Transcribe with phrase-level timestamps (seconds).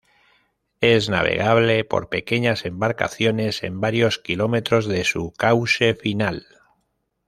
[0.79, 6.47] Es navegable por pequeñas embarcaciones en varios kilómetros de su cause final.